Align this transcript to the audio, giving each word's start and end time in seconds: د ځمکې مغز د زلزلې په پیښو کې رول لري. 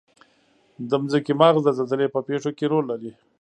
د 0.89 0.91
ځمکې 1.11 1.33
مغز 1.41 1.61
د 1.65 1.69
زلزلې 1.77 2.07
په 2.13 2.19
پیښو 2.27 2.51
کې 2.57 2.65
رول 2.71 2.85
لري. 2.91 3.11